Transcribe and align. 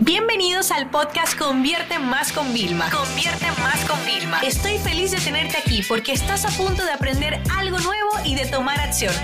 Bienvenidos 0.00 0.72
al 0.72 0.90
podcast 0.90 1.38
Convierte 1.38 1.98
Más 1.98 2.30
con 2.30 2.52
Vilma. 2.52 2.90
Convierte 2.90 3.46
Más 3.62 3.82
con 3.88 3.98
Vilma. 4.04 4.40
Estoy 4.40 4.76
feliz 4.76 5.10
de 5.10 5.16
tenerte 5.18 5.56
aquí 5.56 5.82
porque 5.88 6.12
estás 6.12 6.44
a 6.44 6.50
punto 6.50 6.84
de 6.84 6.92
aprender 6.92 7.40
algo 7.56 7.78
nuevo 7.78 8.10
y 8.22 8.34
de 8.34 8.44
tomar 8.44 8.78
acción. 8.78 9.14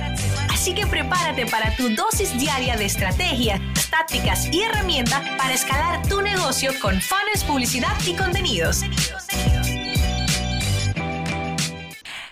Así 0.50 0.74
que 0.74 0.86
prepárate 0.86 1.44
para 1.44 1.76
tu 1.76 1.90
dosis 1.90 2.38
diaria 2.38 2.76
de 2.76 2.86
estrategias, 2.86 3.60
tácticas 3.90 4.46
y 4.50 4.62
herramientas 4.62 5.20
para 5.36 5.52
escalar 5.52 6.06
tu 6.08 6.22
negocio 6.22 6.70
con 6.80 6.98
fans, 7.02 7.44
publicidad 7.46 7.94
y 8.06 8.14
contenidos. 8.14 8.80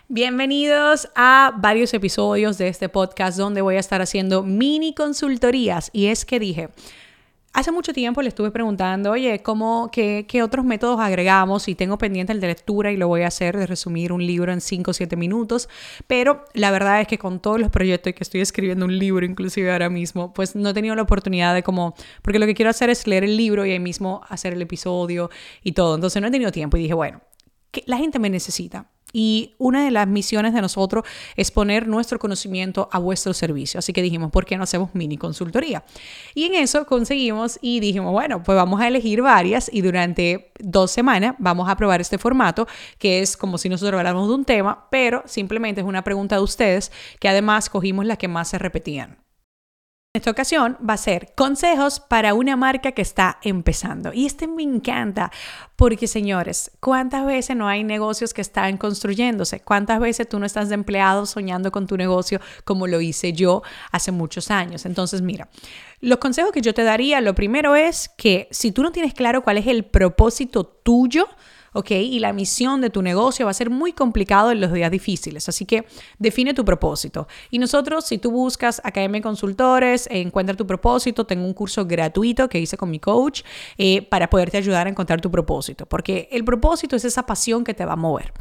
Bienvenidos 0.08 1.10
a 1.14 1.52
varios 1.58 1.92
episodios 1.92 2.56
de 2.56 2.68
este 2.68 2.88
podcast 2.88 3.36
donde 3.36 3.60
voy 3.60 3.76
a 3.76 3.80
estar 3.80 4.00
haciendo 4.00 4.42
mini 4.42 4.94
consultorías. 4.94 5.90
Y 5.92 6.06
es 6.06 6.24
que 6.24 6.40
dije, 6.40 6.70
Hace 7.52 7.72
mucho 7.72 7.92
tiempo 7.92 8.22
le 8.22 8.28
estuve 8.28 8.52
preguntando, 8.52 9.10
oye, 9.10 9.42
¿cómo, 9.42 9.90
qué, 9.90 10.24
otros 10.42 10.64
métodos 10.64 11.00
agregamos? 11.00 11.66
Y 11.66 11.74
tengo 11.74 11.98
pendiente 11.98 12.32
el 12.32 12.40
de 12.40 12.46
lectura 12.46 12.92
y 12.92 12.96
lo 12.96 13.08
voy 13.08 13.22
a 13.22 13.26
hacer, 13.26 13.56
de 13.56 13.66
resumir 13.66 14.12
un 14.12 14.24
libro 14.24 14.52
en 14.52 14.60
5 14.60 14.92
o 14.92 14.94
7 14.94 15.16
minutos. 15.16 15.68
Pero 16.06 16.44
la 16.54 16.70
verdad 16.70 17.00
es 17.00 17.08
que 17.08 17.18
con 17.18 17.40
todos 17.40 17.58
los 17.58 17.68
proyectos 17.68 18.14
que 18.14 18.22
estoy 18.22 18.40
escribiendo 18.40 18.86
un 18.86 18.96
libro 18.96 19.26
inclusive 19.26 19.72
ahora 19.72 19.90
mismo, 19.90 20.32
pues 20.32 20.54
no 20.54 20.68
he 20.68 20.74
tenido 20.74 20.94
la 20.94 21.02
oportunidad 21.02 21.52
de 21.52 21.64
como, 21.64 21.94
porque 22.22 22.38
lo 22.38 22.46
que 22.46 22.54
quiero 22.54 22.70
hacer 22.70 22.88
es 22.88 23.08
leer 23.08 23.24
el 23.24 23.36
libro 23.36 23.66
y 23.66 23.72
ahí 23.72 23.80
mismo 23.80 24.20
hacer 24.28 24.52
el 24.52 24.62
episodio 24.62 25.28
y 25.64 25.72
todo. 25.72 25.96
Entonces 25.96 26.22
no 26.22 26.28
he 26.28 26.30
tenido 26.30 26.52
tiempo 26.52 26.76
y 26.76 26.82
dije, 26.82 26.94
bueno, 26.94 27.20
que 27.72 27.82
la 27.86 27.96
gente 27.96 28.20
me 28.20 28.30
necesita. 28.30 28.86
Y 29.12 29.54
una 29.58 29.84
de 29.84 29.90
las 29.90 30.06
misiones 30.06 30.54
de 30.54 30.60
nosotros 30.60 31.04
es 31.36 31.50
poner 31.50 31.88
nuestro 31.88 32.18
conocimiento 32.18 32.88
a 32.92 32.98
vuestro 32.98 33.34
servicio. 33.34 33.78
Así 33.78 33.92
que 33.92 34.02
dijimos, 34.02 34.30
¿por 34.30 34.44
qué 34.44 34.56
no 34.56 34.64
hacemos 34.64 34.94
mini 34.94 35.16
consultoría? 35.16 35.84
Y 36.34 36.44
en 36.44 36.54
eso 36.54 36.86
conseguimos 36.86 37.58
y 37.60 37.80
dijimos, 37.80 38.12
bueno, 38.12 38.42
pues 38.42 38.56
vamos 38.56 38.80
a 38.80 38.88
elegir 38.88 39.22
varias 39.22 39.70
y 39.72 39.80
durante 39.80 40.52
dos 40.58 40.90
semanas 40.90 41.34
vamos 41.38 41.68
a 41.68 41.76
probar 41.76 42.00
este 42.00 42.18
formato, 42.18 42.66
que 42.98 43.20
es 43.20 43.36
como 43.36 43.58
si 43.58 43.68
nosotros 43.68 43.98
habláramos 43.98 44.28
de 44.28 44.34
un 44.34 44.44
tema, 44.44 44.86
pero 44.90 45.22
simplemente 45.26 45.80
es 45.80 45.86
una 45.86 46.04
pregunta 46.04 46.36
de 46.36 46.42
ustedes 46.42 46.92
que 47.18 47.28
además 47.28 47.68
cogimos 47.68 48.06
las 48.06 48.18
que 48.18 48.28
más 48.28 48.48
se 48.48 48.58
repetían. 48.58 49.29
Esta 50.12 50.32
ocasión 50.32 50.76
va 50.82 50.94
a 50.94 50.96
ser 50.96 51.34
consejos 51.36 52.00
para 52.00 52.34
una 52.34 52.56
marca 52.56 52.90
que 52.90 53.00
está 53.00 53.38
empezando. 53.44 54.12
Y 54.12 54.26
este 54.26 54.48
me 54.48 54.64
encanta 54.64 55.30
porque, 55.76 56.08
señores, 56.08 56.72
¿cuántas 56.80 57.24
veces 57.24 57.56
no 57.56 57.68
hay 57.68 57.84
negocios 57.84 58.34
que 58.34 58.40
están 58.40 58.76
construyéndose? 58.76 59.60
¿Cuántas 59.60 60.00
veces 60.00 60.28
tú 60.28 60.40
no 60.40 60.46
estás 60.46 60.68
de 60.68 60.74
empleado 60.74 61.26
soñando 61.26 61.70
con 61.70 61.86
tu 61.86 61.96
negocio 61.96 62.40
como 62.64 62.88
lo 62.88 63.00
hice 63.00 63.34
yo 63.34 63.62
hace 63.92 64.10
muchos 64.10 64.50
años? 64.50 64.84
Entonces, 64.84 65.22
mira, 65.22 65.48
los 66.00 66.18
consejos 66.18 66.50
que 66.50 66.60
yo 66.60 66.74
te 66.74 66.82
daría, 66.82 67.20
lo 67.20 67.36
primero 67.36 67.76
es 67.76 68.08
que 68.08 68.48
si 68.50 68.72
tú 68.72 68.82
no 68.82 68.90
tienes 68.90 69.14
claro 69.14 69.44
cuál 69.44 69.58
es 69.58 69.68
el 69.68 69.84
propósito 69.84 70.64
tuyo, 70.66 71.28
¿ok? 71.72 71.90
Y 71.92 72.18
la 72.18 72.32
misión 72.32 72.80
de 72.80 72.90
tu 72.90 73.02
negocio 73.02 73.46
va 73.46 73.50
a 73.50 73.54
ser 73.54 73.70
muy 73.70 73.92
complicado 73.92 74.50
en 74.50 74.60
los 74.60 74.72
días 74.72 74.90
difíciles. 74.90 75.48
Así 75.48 75.64
que 75.64 75.86
define 76.18 76.54
tu 76.54 76.64
propósito. 76.64 77.28
Y 77.50 77.58
nosotros, 77.58 78.06
si 78.06 78.18
tú 78.18 78.30
buscas 78.30 78.80
Academia 78.84 79.20
Consultores, 79.20 80.08
encuentra 80.10 80.56
tu 80.56 80.66
propósito, 80.66 81.24
tengo 81.26 81.44
un 81.44 81.54
curso 81.54 81.84
gratuito 81.86 82.48
que 82.48 82.58
hice 82.58 82.76
con 82.76 82.90
mi 82.90 82.98
coach 82.98 83.42
eh, 83.78 84.02
para 84.02 84.30
poderte 84.30 84.56
ayudar 84.56 84.86
a 84.86 84.90
encontrar 84.90 85.20
tu 85.20 85.30
propósito, 85.30 85.86
porque 85.86 86.28
el 86.32 86.44
propósito 86.44 86.96
es 86.96 87.04
esa 87.04 87.24
pasión 87.26 87.64
que 87.64 87.74
te 87.74 87.84
va 87.84 87.94
a 87.94 87.96
mover. 87.96 88.32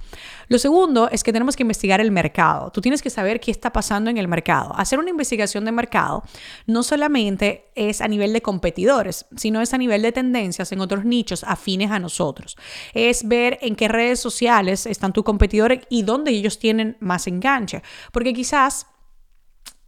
Lo 0.47 0.57
segundo 0.57 1.09
es 1.11 1.23
que 1.23 1.31
tenemos 1.31 1.55
que 1.55 1.63
investigar 1.63 2.02
el 2.02 2.11
mercado. 2.11 2.72
Tú 2.72 2.81
tienes 2.81 3.02
que 3.02 3.09
saber 3.09 3.39
qué 3.39 3.52
está 3.52 3.72
pasando 3.72 4.09
en 4.09 4.17
el 4.17 4.27
mercado. 4.27 4.73
Hacer 4.75 5.00
una 5.00 5.09
investigación 5.09 5.66
de 5.66 5.72
mercado 5.72 6.23
no 6.66 6.83
solamente 6.83 7.66
es 7.75 8.02
a 8.02 8.07
nivel 8.07 8.33
de 8.33 8.41
competidores, 8.41 9.25
sino 9.35 9.61
es 9.61 9.73
a 9.73 9.77
nivel 9.77 10.02
de 10.02 10.11
tendencias 10.11 10.72
en 10.72 10.81
otros 10.81 11.05
nichos 11.05 11.44
afines 11.44 11.91
a 11.91 12.00
nosotros. 12.00 12.57
Es 12.94 13.19
ver 13.28 13.58
en 13.62 13.75
qué 13.75 13.88
redes 13.88 14.20
sociales 14.20 14.86
están 14.86 15.14
tus 15.14 15.23
competidores 15.23 15.81
y 15.89 16.03
dónde 16.03 16.31
ellos 16.31 16.59
tienen 16.59 16.97
más 17.00 17.28
enganche. 17.28 17.84
Porque 18.12 18.34
quizás 18.34 18.88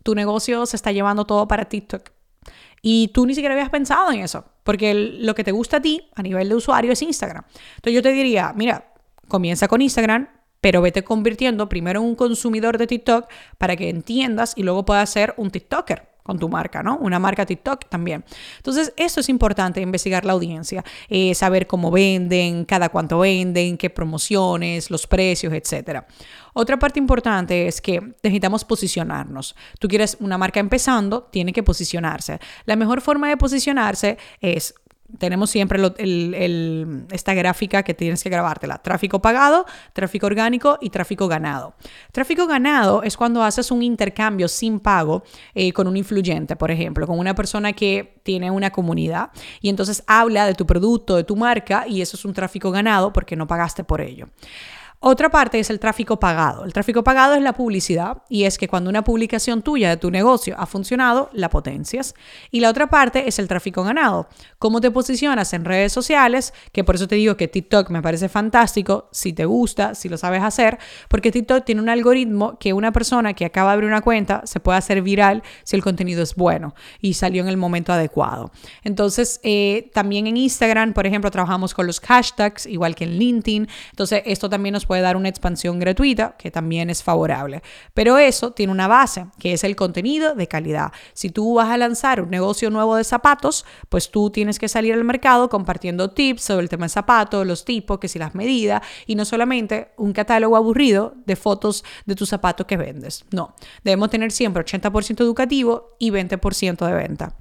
tu 0.03 0.15
negocio 0.15 0.65
se 0.65 0.75
está 0.75 0.91
llevando 0.91 1.25
todo 1.25 1.47
para 1.47 1.65
TikTok 1.65 2.11
y 2.81 3.09
tú 3.09 3.25
ni 3.25 3.35
siquiera 3.35 3.53
habías 3.53 3.69
pensado 3.69 4.11
en 4.11 4.21
eso, 4.21 4.45
porque 4.63 4.93
lo 4.93 5.35
que 5.35 5.43
te 5.43 5.51
gusta 5.51 5.77
a 5.77 5.81
ti 5.81 6.09
a 6.15 6.23
nivel 6.23 6.49
de 6.49 6.55
usuario 6.55 6.91
es 6.91 7.01
Instagram. 7.01 7.43
Entonces 7.75 7.93
yo 7.93 8.01
te 8.01 8.11
diría, 8.11 8.53
mira, 8.55 8.93
comienza 9.27 9.67
con 9.67 9.81
Instagram, 9.81 10.27
pero 10.61 10.81
vete 10.81 11.03
convirtiendo 11.03 11.69
primero 11.69 11.99
en 11.99 12.07
un 12.07 12.15
consumidor 12.15 12.77
de 12.77 12.87
TikTok 12.87 13.27
para 13.57 13.75
que 13.75 13.89
entiendas 13.89 14.53
y 14.55 14.63
luego 14.63 14.85
puedas 14.85 15.09
ser 15.09 15.33
un 15.37 15.51
TikToker 15.51 16.10
con 16.23 16.39
tu 16.39 16.49
marca, 16.49 16.83
¿no? 16.83 16.97
Una 16.97 17.19
marca 17.19 17.45
TikTok 17.45 17.87
también. 17.89 18.23
Entonces, 18.57 18.93
eso 18.97 19.19
es 19.19 19.29
importante, 19.29 19.81
investigar 19.81 20.25
la 20.25 20.33
audiencia, 20.33 20.83
eh, 21.09 21.33
saber 21.35 21.67
cómo 21.67 21.91
venden, 21.91 22.65
cada 22.65 22.89
cuánto 22.89 23.19
venden, 23.19 23.77
qué 23.77 23.89
promociones, 23.89 24.91
los 24.91 25.07
precios, 25.07 25.53
etc. 25.53 26.03
Otra 26.53 26.77
parte 26.77 26.99
importante 26.99 27.67
es 27.67 27.81
que 27.81 28.01
necesitamos 28.23 28.65
posicionarnos. 28.65 29.55
Tú 29.79 29.87
quieres 29.87 30.17
una 30.19 30.37
marca 30.37 30.59
empezando, 30.59 31.23
tiene 31.23 31.53
que 31.53 31.63
posicionarse. 31.63 32.39
La 32.65 32.75
mejor 32.75 33.01
forma 33.01 33.29
de 33.29 33.37
posicionarse 33.37 34.17
es 34.41 34.75
tenemos 35.17 35.49
siempre 35.49 35.81
esta 37.11 37.33
gráfica 37.33 37.83
que 37.83 37.93
tienes 37.93 38.23
que 38.23 38.29
grabártela. 38.29 38.77
Tráfico 38.79 39.21
pagado, 39.21 39.65
tráfico 39.93 40.27
orgánico 40.27 40.77
y 40.81 40.89
tráfico 40.89 41.27
ganado. 41.27 41.75
Tráfico 42.11 42.47
ganado 42.47 43.03
es 43.03 43.17
cuando 43.17 43.43
haces 43.43 43.71
un 43.71 43.83
intercambio 43.83 44.47
sin 44.47 44.79
pago 44.79 45.23
eh, 45.53 45.73
con 45.73 45.87
un 45.87 45.97
influyente, 45.97 46.55
por 46.55 46.71
ejemplo, 46.71 47.07
con 47.07 47.19
una 47.19 47.35
persona 47.35 47.73
que 47.73 48.19
tiene 48.23 48.51
una 48.51 48.71
comunidad 48.71 49.31
y 49.61 49.69
entonces 49.69 50.03
habla 50.07 50.45
de 50.45 50.53
tu 50.53 50.65
producto, 50.65 51.15
de 51.15 51.23
tu 51.23 51.35
marca 51.35 51.85
y 51.87 52.01
eso 52.01 52.17
es 52.17 52.25
un 52.25 52.33
tráfico 52.33 52.71
ganado 52.71 53.13
porque 53.13 53.35
no 53.35 53.47
pagaste 53.47 53.83
por 53.83 54.01
ello. 54.01 54.27
Otra 55.03 55.31
parte 55.31 55.57
es 55.59 55.71
el 55.71 55.79
tráfico 55.79 56.19
pagado. 56.19 56.63
El 56.63 56.73
tráfico 56.73 57.03
pagado 57.03 57.33
es 57.33 57.41
la 57.41 57.53
publicidad 57.53 58.21
y 58.29 58.43
es 58.43 58.59
que 58.59 58.67
cuando 58.67 58.87
una 58.87 59.03
publicación 59.03 59.63
tuya 59.63 59.89
de 59.89 59.97
tu 59.97 60.11
negocio 60.11 60.55
ha 60.59 60.67
funcionado, 60.67 61.31
la 61.33 61.49
potencias. 61.49 62.13
Y 62.51 62.59
la 62.59 62.69
otra 62.69 62.85
parte 62.87 63.27
es 63.27 63.39
el 63.39 63.47
tráfico 63.47 63.83
ganado. 63.83 64.27
Cómo 64.59 64.79
te 64.79 64.91
posicionas 64.91 65.53
en 65.53 65.65
redes 65.65 65.91
sociales, 65.91 66.53
que 66.71 66.83
por 66.83 66.93
eso 66.93 67.07
te 67.07 67.15
digo 67.15 67.35
que 67.35 67.47
TikTok 67.47 67.89
me 67.89 68.03
parece 68.03 68.29
fantástico, 68.29 69.09
si 69.11 69.33
te 69.33 69.45
gusta, 69.45 69.95
si 69.95 70.07
lo 70.07 70.19
sabes 70.19 70.43
hacer, 70.43 70.77
porque 71.09 71.31
TikTok 71.31 71.65
tiene 71.65 71.81
un 71.81 71.89
algoritmo 71.89 72.59
que 72.59 72.71
una 72.71 72.91
persona 72.91 73.33
que 73.33 73.45
acaba 73.45 73.71
de 73.71 73.73
abrir 73.73 73.89
una 73.89 74.01
cuenta 74.01 74.43
se 74.45 74.59
puede 74.59 74.77
hacer 74.77 75.01
viral 75.01 75.41
si 75.63 75.75
el 75.75 75.81
contenido 75.81 76.21
es 76.21 76.35
bueno 76.35 76.75
y 77.01 77.15
salió 77.15 77.41
en 77.41 77.49
el 77.49 77.57
momento 77.57 77.91
adecuado. 77.91 78.51
Entonces, 78.83 79.39
eh, 79.41 79.89
también 79.95 80.27
en 80.27 80.37
Instagram, 80.37 80.93
por 80.93 81.07
ejemplo, 81.07 81.31
trabajamos 81.31 81.73
con 81.73 81.87
los 81.87 81.99
hashtags, 82.01 82.67
igual 82.67 82.93
que 82.93 83.05
en 83.05 83.17
LinkedIn. 83.17 83.67
Entonces, 83.89 84.21
esto 84.27 84.47
también 84.47 84.73
nos 84.73 84.85
puede 84.91 85.03
dar 85.03 85.15
una 85.15 85.29
expansión 85.29 85.79
gratuita, 85.79 86.35
que 86.37 86.51
también 86.51 86.89
es 86.89 87.01
favorable. 87.01 87.63
Pero 87.93 88.17
eso 88.17 88.51
tiene 88.51 88.73
una 88.73 88.89
base, 88.89 89.25
que 89.39 89.53
es 89.53 89.63
el 89.63 89.77
contenido 89.77 90.35
de 90.35 90.49
calidad. 90.49 90.91
Si 91.13 91.29
tú 91.29 91.53
vas 91.53 91.69
a 91.69 91.77
lanzar 91.77 92.21
un 92.21 92.29
negocio 92.29 92.69
nuevo 92.69 92.97
de 92.97 93.05
zapatos, 93.05 93.63
pues 93.87 94.11
tú 94.11 94.31
tienes 94.31 94.59
que 94.59 94.67
salir 94.67 94.93
al 94.93 95.05
mercado 95.05 95.47
compartiendo 95.47 96.09
tips 96.09 96.43
sobre 96.43 96.63
el 96.63 96.67
tema 96.67 96.87
de 96.87 96.89
zapatos, 96.89 97.47
los 97.47 97.63
tipos, 97.63 97.99
que 97.99 98.09
si 98.09 98.19
las 98.19 98.35
medidas, 98.35 98.81
y 99.07 99.15
no 99.15 99.23
solamente 99.23 99.93
un 99.95 100.11
catálogo 100.11 100.57
aburrido 100.57 101.13
de 101.25 101.37
fotos 101.37 101.85
de 102.05 102.15
tus 102.15 102.27
zapatos 102.27 102.67
que 102.67 102.75
vendes. 102.75 103.23
No, 103.31 103.55
debemos 103.85 104.09
tener 104.09 104.33
siempre 104.33 104.61
80% 104.61 105.21
educativo 105.21 105.95
y 105.99 106.11
20% 106.11 106.85
de 106.85 106.93
venta. 106.93 107.37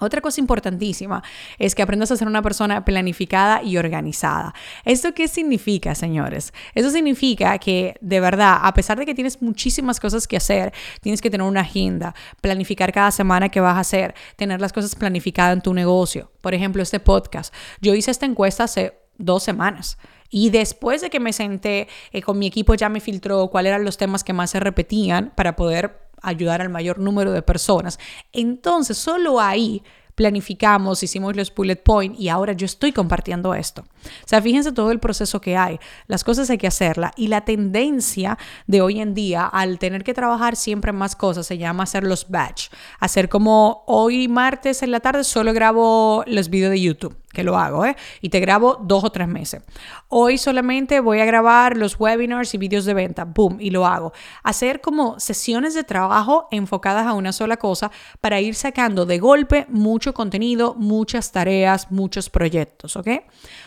Otra 0.00 0.20
cosa 0.20 0.40
importantísima 0.40 1.22
es 1.58 1.74
que 1.74 1.82
aprendas 1.82 2.10
a 2.10 2.16
ser 2.16 2.26
una 2.26 2.42
persona 2.42 2.84
planificada 2.84 3.62
y 3.62 3.76
organizada. 3.76 4.54
¿Esto 4.84 5.14
qué 5.14 5.28
significa, 5.28 5.94
señores? 5.94 6.52
Eso 6.74 6.90
significa 6.90 7.58
que 7.58 7.94
de 8.00 8.20
verdad, 8.20 8.58
a 8.62 8.74
pesar 8.74 8.98
de 8.98 9.06
que 9.06 9.14
tienes 9.14 9.40
muchísimas 9.42 10.00
cosas 10.00 10.26
que 10.26 10.36
hacer, 10.36 10.72
tienes 11.00 11.20
que 11.20 11.30
tener 11.30 11.46
una 11.46 11.60
agenda, 11.60 12.14
planificar 12.40 12.92
cada 12.92 13.10
semana 13.10 13.48
qué 13.48 13.60
vas 13.60 13.76
a 13.76 13.80
hacer, 13.80 14.14
tener 14.36 14.60
las 14.60 14.72
cosas 14.72 14.94
planificadas 14.94 15.54
en 15.54 15.62
tu 15.62 15.74
negocio. 15.74 16.30
Por 16.40 16.54
ejemplo, 16.54 16.82
este 16.82 17.00
podcast. 17.00 17.54
Yo 17.80 17.94
hice 17.94 18.10
esta 18.10 18.26
encuesta 18.26 18.64
hace 18.64 18.94
dos 19.18 19.42
semanas. 19.42 19.98
Y 20.30 20.50
después 20.50 21.00
de 21.00 21.10
que 21.10 21.20
me 21.20 21.32
senté 21.32 21.88
eh, 22.12 22.22
con 22.22 22.38
mi 22.38 22.46
equipo 22.46 22.74
ya 22.74 22.88
me 22.88 23.00
filtró 23.00 23.48
cuáles 23.48 23.70
eran 23.70 23.84
los 23.84 23.98
temas 23.98 24.22
que 24.22 24.32
más 24.32 24.50
se 24.50 24.60
repetían 24.60 25.32
para 25.34 25.56
poder 25.56 26.09
ayudar 26.22 26.60
al 26.60 26.68
mayor 26.68 26.98
número 26.98 27.32
de 27.32 27.42
personas. 27.42 27.98
Entonces, 28.32 28.96
solo 28.96 29.40
ahí 29.40 29.82
planificamos, 30.20 31.02
hicimos 31.02 31.34
los 31.34 31.54
bullet 31.54 31.76
point 31.76 32.18
y 32.20 32.28
ahora 32.28 32.52
yo 32.52 32.66
estoy 32.66 32.92
compartiendo 32.92 33.54
esto. 33.54 33.82
O 33.82 34.28
sea, 34.28 34.42
fíjense 34.42 34.70
todo 34.72 34.90
el 34.90 35.00
proceso 35.00 35.40
que 35.40 35.56
hay. 35.56 35.78
Las 36.08 36.24
cosas 36.24 36.50
hay 36.50 36.58
que 36.58 36.66
hacerla 36.66 37.12
y 37.16 37.28
la 37.28 37.42
tendencia 37.46 38.36
de 38.66 38.82
hoy 38.82 39.00
en 39.00 39.14
día 39.14 39.46
al 39.46 39.78
tener 39.78 40.04
que 40.04 40.12
trabajar 40.12 40.56
siempre 40.56 40.92
más 40.92 41.16
cosas 41.16 41.46
se 41.46 41.56
llama 41.56 41.84
hacer 41.84 42.04
los 42.04 42.28
batch. 42.28 42.68
Hacer 42.98 43.30
como 43.30 43.82
hoy 43.86 44.28
martes 44.28 44.82
en 44.82 44.90
la 44.90 45.00
tarde 45.00 45.24
solo 45.24 45.54
grabo 45.54 46.22
los 46.26 46.50
videos 46.50 46.72
de 46.72 46.80
YouTube 46.82 47.19
que 47.32 47.44
lo 47.44 47.56
hago, 47.56 47.84
¿eh? 47.84 47.96
Y 48.20 48.28
te 48.28 48.40
grabo 48.40 48.78
dos 48.82 49.04
o 49.04 49.10
tres 49.10 49.28
meses. 49.28 49.62
Hoy 50.08 50.38
solamente 50.38 51.00
voy 51.00 51.20
a 51.20 51.24
grabar 51.24 51.76
los 51.76 51.98
webinars 51.98 52.54
y 52.54 52.58
vídeos 52.58 52.84
de 52.84 52.94
venta, 52.94 53.24
boom, 53.24 53.58
y 53.60 53.70
lo 53.70 53.86
hago. 53.86 54.12
Hacer 54.42 54.80
como 54.80 55.20
sesiones 55.20 55.74
de 55.74 55.84
trabajo 55.84 56.48
enfocadas 56.50 57.06
a 57.06 57.12
una 57.12 57.32
sola 57.32 57.56
cosa 57.56 57.90
para 58.20 58.40
ir 58.40 58.54
sacando 58.54 59.06
de 59.06 59.18
golpe 59.18 59.66
mucho 59.68 60.12
contenido, 60.12 60.74
muchas 60.74 61.30
tareas, 61.30 61.90
muchos 61.90 62.30
proyectos, 62.30 62.96
¿ok? 62.96 63.08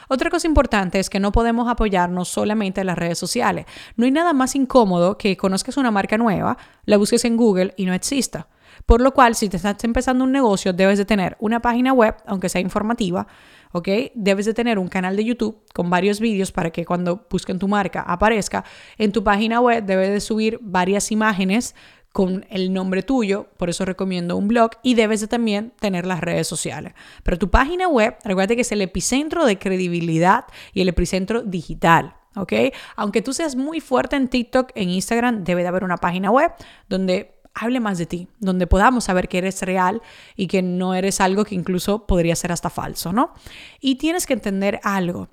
Otra 0.09 0.29
cosa 0.29 0.47
importante 0.47 0.99
es 0.99 1.09
que 1.09 1.19
no 1.19 1.31
podemos 1.31 1.69
apoyarnos 1.69 2.27
solamente 2.27 2.81
en 2.81 2.87
las 2.87 2.97
redes 2.97 3.17
sociales. 3.17 3.65
No 3.95 4.05
hay 4.05 4.11
nada 4.11 4.33
más 4.33 4.55
incómodo 4.55 5.17
que 5.17 5.37
conozcas 5.37 5.77
una 5.77 5.91
marca 5.91 6.17
nueva, 6.17 6.57
la 6.85 6.97
busques 6.97 7.23
en 7.25 7.37
Google 7.37 7.73
y 7.77 7.85
no 7.85 7.93
exista. 7.93 8.47
Por 8.85 9.01
lo 9.01 9.13
cual, 9.13 9.35
si 9.35 9.49
te 9.49 9.57
estás 9.57 9.83
empezando 9.83 10.23
un 10.23 10.31
negocio, 10.31 10.73
debes 10.73 10.97
de 10.97 11.05
tener 11.05 11.37
una 11.39 11.61
página 11.61 11.93
web, 11.93 12.15
aunque 12.25 12.49
sea 12.49 12.61
informativa, 12.61 13.27
¿ok? 13.71 13.87
Debes 14.15 14.45
de 14.45 14.53
tener 14.53 14.79
un 14.79 14.87
canal 14.87 15.15
de 15.15 15.25
YouTube 15.25 15.61
con 15.73 15.89
varios 15.89 16.19
vídeos 16.19 16.51
para 16.51 16.71
que 16.71 16.85
cuando 16.85 17.25
busquen 17.29 17.59
tu 17.59 17.67
marca 17.67 18.01
aparezca. 18.01 18.63
En 18.97 19.11
tu 19.11 19.23
página 19.23 19.59
web 19.59 19.83
debes 19.83 20.09
de 20.09 20.19
subir 20.19 20.59
varias 20.61 21.11
imágenes 21.11 21.75
con 22.13 22.45
el 22.51 22.71
nombre 22.71 23.01
tuyo, 23.01 23.47
por 23.57 23.71
eso 23.71 23.85
recomiendo 23.85 24.37
un 24.37 24.47
blog 24.47 24.69
y 24.83 24.93
debes 24.93 25.19
de 25.19 25.27
también 25.27 25.73
tener 25.79 26.05
las 26.05 26.21
redes 26.21 26.47
sociales. 26.47 26.93
Pero 27.23 27.39
tu 27.39 27.49
página 27.49 27.87
web, 27.87 28.15
recuerda 28.23 28.55
que 28.55 28.61
es 28.61 28.71
el 28.71 28.81
epicentro 28.81 29.45
de 29.45 29.57
credibilidad 29.57 30.45
y 30.73 30.81
el 30.81 30.89
epicentro 30.89 31.41
digital. 31.41 32.15
¿Ok? 32.35 32.53
Aunque 32.95 33.21
tú 33.21 33.31
seas 33.31 33.55
muy 33.55 33.79
fuerte 33.79 34.15
en 34.15 34.27
TikTok, 34.27 34.71
en 34.73 34.89
Instagram, 34.89 35.43
debe 35.43 35.61
de 35.61 35.67
haber 35.67 35.83
una 35.83 35.97
página 35.97 36.31
web 36.31 36.51
donde 36.89 37.35
hable 37.53 37.79
más 37.79 37.97
de 37.97 38.05
ti, 38.05 38.27
donde 38.39 38.67
podamos 38.67 39.05
saber 39.05 39.27
que 39.27 39.37
eres 39.37 39.61
real 39.61 40.01
y 40.35 40.47
que 40.47 40.61
no 40.61 40.93
eres 40.93 41.21
algo 41.21 41.45
que 41.45 41.55
incluso 41.55 42.05
podría 42.07 42.35
ser 42.35 42.51
hasta 42.51 42.69
falso, 42.69 43.13
¿no? 43.13 43.33
Y 43.79 43.95
tienes 43.95 44.25
que 44.25 44.33
entender 44.33 44.79
algo. 44.83 45.29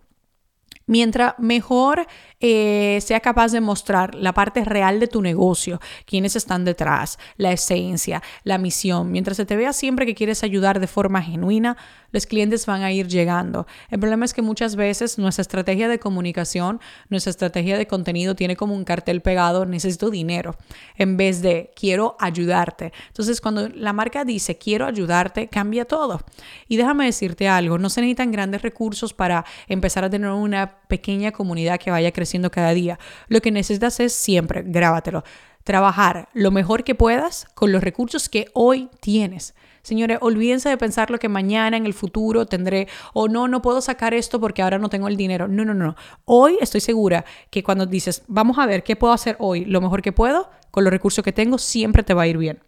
Mientras 0.91 1.39
mejor 1.39 2.09
eh, 2.41 2.99
sea 3.01 3.21
capaz 3.21 3.53
de 3.53 3.61
mostrar 3.61 4.13
la 4.17 4.35
parte 4.35 4.65
real 4.65 4.99
de 4.99 5.07
tu 5.07 5.23
negocio, 5.23 5.79
quiénes 6.05 6.35
están 6.35 6.65
detrás, 6.65 7.17
la 7.37 7.53
esencia, 7.53 8.25
la 8.43 8.59
misión, 8.59 9.13
mientras 9.13 9.37
se 9.37 9.47
te 9.47 9.55
vea 9.55 9.73
siempre 9.73 10.05
que 10.05 10.17
quieres 10.17 10.43
ayudar 10.43 10.81
de 10.81 10.89
forma 10.89 11.23
genuina, 11.23 11.77
los 12.11 12.27
clientes 12.27 12.67
van 12.67 12.83
a 12.83 12.91
ir 12.91 13.07
llegando. 13.07 13.69
El 13.89 14.01
problema 14.01 14.25
es 14.25 14.35
que 14.35 14.43
muchas 14.43 14.75
veces 14.75 15.17
nuestra 15.17 15.43
estrategia 15.43 15.89
de 15.89 16.01
comunicación, 16.01 16.81
nuestra 17.09 17.31
estrategia 17.31 17.79
de 17.79 17.87
contenido 17.87 18.35
tiene 18.35 18.57
como 18.57 18.75
un 18.75 18.83
cartel 18.83 19.23
pegado, 19.23 19.67
necesito 19.67 20.11
dinero, 20.11 20.57
en 20.97 21.17
vez 21.17 21.41
de 21.41 21.71
quiero 21.77 22.17
ayudarte. 22.19 22.93
Entonces, 23.07 23.41
cuando 23.41 23.69
la 23.69 23.93
marca 23.93 24.25
dice 24.25 24.59
quiero 24.59 24.87
ayudarte, 24.87 25.47
cambia 25.47 25.85
todo. 25.85 26.21
Y 26.67 26.77
déjame 26.77 27.05
decirte 27.05 27.47
algo, 27.47 27.79
no 27.79 27.91
se 27.91 28.01
necesitan 28.01 28.33
grandes 28.33 28.63
recursos 28.63 29.15
para 29.15 29.45
empezar 29.69 30.03
a 30.03 30.11
tener 30.11 30.31
una 30.31 30.80
pequeña 30.89 31.33
comunidad 31.33 31.79
que 31.79 31.91
vaya 31.91 32.13
creciendo 32.13 32.51
cada 32.51 32.73
día. 32.73 32.99
Lo 33.29 33.41
que 33.41 33.51
necesitas 33.51 34.01
es 34.01 34.13
siempre, 34.13 34.63
grábatelo, 34.65 35.25
trabajar 35.65 36.29
lo 36.33 36.51
mejor 36.51 36.85
que 36.85 36.95
puedas 36.95 37.47
con 37.55 37.73
los 37.73 37.83
recursos 37.83 38.29
que 38.29 38.47
hoy 38.55 38.89
tienes. 39.01 39.55
Señores, 39.83 40.19
olvídense 40.21 40.69
de 40.69 40.77
pensar 40.77 41.11
lo 41.11 41.19
que 41.19 41.29
mañana 41.29 41.77
en 41.77 41.87
el 41.87 41.95
futuro 41.95 42.47
tendré 42.47 42.87
o 43.15 43.29
no, 43.29 43.49
no 43.49 43.63
puedo 43.63 43.81
sacar 43.81 44.13
esto 44.13 44.39
porque 44.39 44.63
ahora 44.63 44.79
no 44.79 44.91
tengo 44.91 45.09
el 45.09 45.17
dinero. 45.17 45.49
No, 45.49 45.65
no, 45.65 45.73
no. 45.73 45.97
Hoy 46.27 46.59
estoy 46.61 46.81
segura 46.81 47.25
que 47.51 47.63
cuando 47.63 47.87
dices, 47.87 48.23
vamos 48.27 48.59
a 48.59 48.67
ver 48.67 48.83
qué 48.83 48.97
puedo 48.97 49.13
hacer 49.13 49.37
hoy, 49.39 49.65
lo 49.65 49.81
mejor 49.81 50.03
que 50.03 50.13
puedo, 50.13 50.51
con 50.71 50.85
los 50.85 50.93
recursos 50.93 51.25
que 51.25 51.33
tengo, 51.33 51.57
siempre 51.57 52.03
te 52.03 52.15
va 52.15 52.23
a 52.23 52.27
ir 52.27 52.37
bien. 52.37 52.61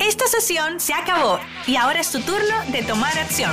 Esta 0.00 0.26
sesión 0.26 0.80
se 0.80 0.92
acabó 0.92 1.38
y 1.66 1.76
ahora 1.76 2.00
es 2.00 2.10
tu 2.10 2.20
turno 2.20 2.56
de 2.72 2.82
tomar 2.82 3.16
acción. 3.16 3.52